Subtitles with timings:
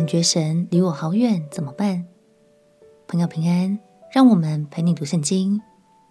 [0.00, 2.06] 感觉神离我好远，怎么办？
[3.06, 3.78] 朋友平安，
[4.10, 5.60] 让我们陪你读圣经，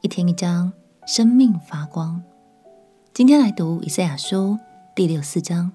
[0.02, 0.72] 一天一章，
[1.08, 2.22] 生命发光。
[3.16, 4.60] 今天来读以赛亚书
[4.94, 5.72] 第六四章。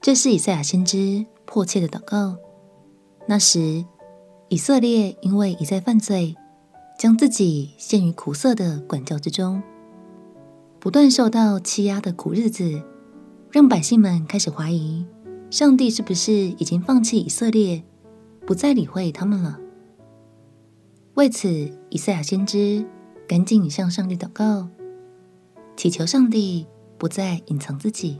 [0.00, 2.36] 这是以赛亚先知迫切的祷告。
[3.28, 3.84] 那时，
[4.48, 6.34] 以色列因为一再犯罪，
[6.98, 9.62] 将自己陷于苦涩的管教之中，
[10.80, 12.82] 不断受到欺压的苦日子，
[13.52, 15.06] 让百姓们开始怀疑。
[15.52, 17.84] 上帝是不是已经放弃以色列，
[18.46, 19.60] 不再理会他们了？
[21.12, 22.82] 为此，以赛亚先知
[23.28, 24.66] 赶紧向上帝祷告，
[25.76, 26.66] 祈求上帝
[26.96, 28.18] 不再隐藏自己。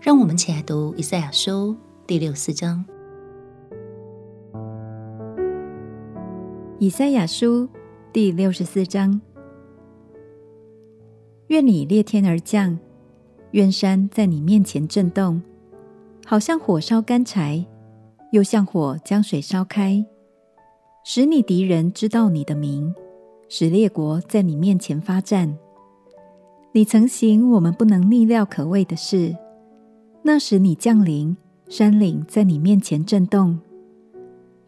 [0.00, 1.76] 让我们起来读以赛亚书
[2.06, 2.82] 第六四章。
[6.78, 7.68] 以赛亚书
[8.10, 9.20] 第六十四章：
[11.48, 12.78] 愿你裂天而降，
[13.50, 15.42] 愿山在你面前震动。
[16.30, 17.64] 好像火烧干柴，
[18.32, 20.04] 又像火将水烧开，
[21.02, 22.94] 使你敌人知道你的名，
[23.48, 25.56] 使列国在你面前发战。
[26.72, 29.34] 你曾行我们不能逆料可畏的事，
[30.22, 31.34] 那时你降临，
[31.66, 33.58] 山岭在你面前震动。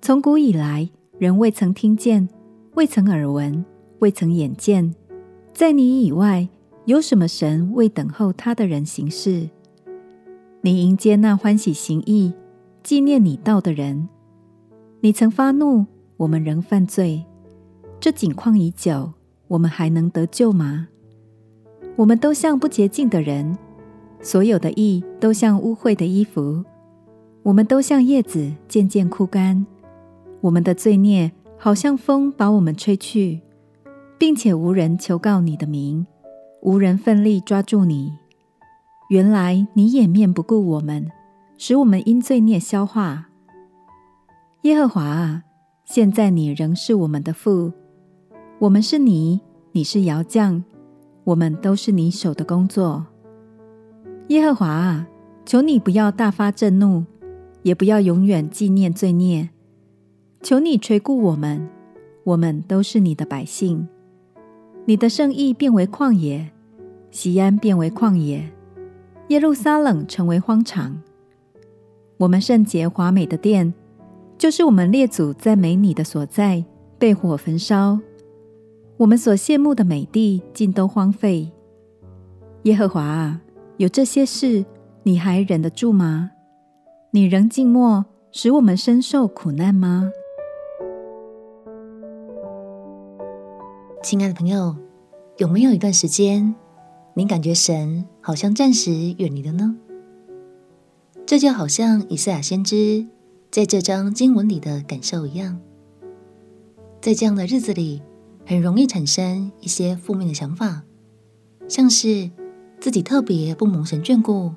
[0.01, 2.27] 从古以来，人未曾听见，
[2.73, 3.63] 未曾耳闻，
[3.99, 4.95] 未曾眼见，
[5.53, 6.49] 在你以外，
[6.87, 9.51] 有什么神为等候他的人行事？
[10.63, 12.35] 你迎接那欢喜行义、
[12.83, 14.11] 纪念你道的人。
[15.01, 15.87] 你曾发怒，
[16.19, 17.25] 我们仍犯罪。
[17.99, 19.11] 这景况已久，
[19.49, 20.89] 我们还能得救吗？
[21.97, 23.57] 我们都像不洁净的人，
[24.21, 26.63] 所有的义都像污秽的衣服。
[27.43, 29.65] 我们都像叶子渐渐枯干。
[30.43, 33.41] 我们的罪孽好像风把我们吹去，
[34.19, 36.07] 并且无人求告你的名，
[36.61, 38.13] 无人奋力抓住你。
[39.11, 41.11] 原来你掩面不顾我们，
[41.59, 43.29] 使我们因罪孽消化。
[44.63, 45.43] 耶和华啊，
[45.85, 47.73] 现在你仍是我们的父，
[48.61, 49.41] 我们是你，
[49.73, 50.63] 你是窑匠，
[51.25, 53.05] 我们都是你手的工作。
[54.29, 55.09] 耶和华啊，
[55.45, 57.05] 求你不要大发震怒，
[57.65, 59.51] 也不要永远纪念罪孽。
[60.41, 61.69] 求你垂顾我们，
[62.23, 63.89] 我们都是你的百姓。
[64.85, 66.53] 你的圣意变为旷野，
[67.11, 68.49] 喜安变为旷野。
[69.31, 71.01] 耶路撒冷成为荒场，
[72.17, 73.73] 我们圣洁华美的殿，
[74.37, 76.65] 就是我们列祖赞美你的所在，
[76.99, 78.01] 被火焚烧。
[78.97, 81.49] 我们所羡慕的美地，尽都荒废。
[82.65, 83.41] 耶和华啊，
[83.77, 84.65] 有这些事，
[85.05, 86.33] 你还忍得住吗？
[87.13, 90.11] 你仍静默，使我们深受苦难吗？
[94.03, 94.75] 亲爱的朋友，
[95.37, 96.53] 有没有一段时间，
[97.21, 99.77] 你感觉神好像暂时远离了呢？
[101.27, 103.07] 这就好像以赛亚先知
[103.51, 105.61] 在这章经文里的感受一样，
[107.03, 108.01] 在这样的日子里，
[108.47, 110.85] 很容易产生一些负面的想法，
[111.69, 112.31] 像是
[112.81, 114.55] 自己特别不蒙神眷顾，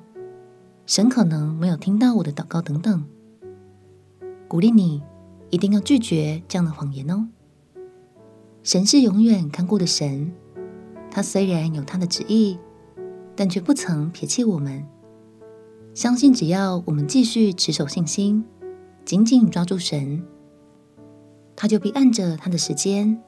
[0.86, 3.04] 神可能没有听到我的祷告等等。
[4.48, 5.02] 鼓励你
[5.50, 7.28] 一定要拒绝这样的谎言哦。
[8.62, 10.32] 神是永远看顾的神。
[11.14, 12.58] 他虽然有他的旨意，
[13.36, 14.84] 但却不曾撇弃我们。
[15.94, 18.44] 相信只要我们继续持守信心，
[19.04, 20.24] 紧紧抓住神，
[21.54, 23.22] 他就必按着他的时间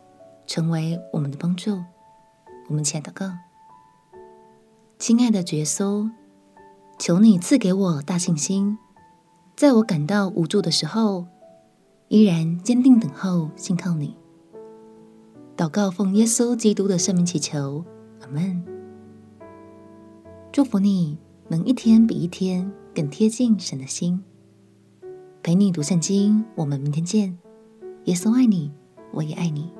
[0.48, 1.80] 成为我们的帮助。
[2.68, 3.32] 我们亲爱的哥，
[4.98, 6.10] 亲爱的主耶稣，
[6.98, 8.76] 求你赐给我大信心，
[9.54, 11.26] 在我感到无助的时候，
[12.08, 14.16] 依然坚定等候，信靠你。
[15.56, 17.82] 祷告奉耶稣基督的圣名祈求，
[18.20, 18.62] 阿门。
[20.52, 21.16] 祝福你
[21.48, 24.22] 能一天比一天更贴近神的心。
[25.42, 27.38] 陪你读圣经，我们明天见。
[28.04, 28.70] 耶稣爱你，
[29.12, 29.70] 我也爱你。